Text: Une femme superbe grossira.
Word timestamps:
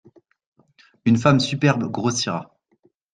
Une 1.05 1.17
femme 1.17 1.39
superbe 1.39 1.83
grossira. 1.91 2.57